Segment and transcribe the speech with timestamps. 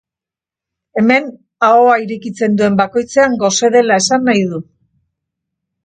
[1.01, 1.27] Hemen
[1.67, 4.63] ahoa irekitzen duen bakoitzean gose dela esan nahi du.